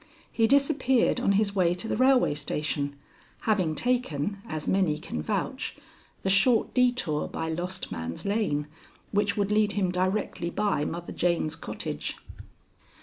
[0.31, 2.95] He disappeared on his way to the railway station,
[3.41, 5.75] having taken, as many can vouch,
[6.23, 8.65] the short detour by Lost Man's Lane,
[9.11, 12.17] which would lead him directly by Mother Jane's cottage."